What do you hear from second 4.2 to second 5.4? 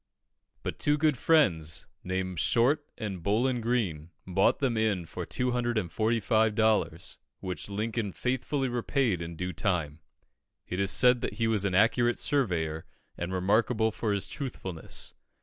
bought them in for